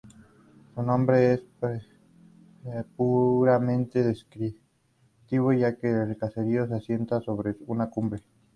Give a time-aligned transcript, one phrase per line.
[0.73, 1.43] Su nombre es
[2.97, 8.23] puramente descriptivo, ya que el caserío se asienta sobre una cumbre.